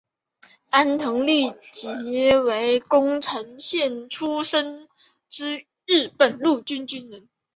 [0.71, 4.89] 安藤利吉为宫城县出身
[5.29, 7.29] 之日本陆军军人。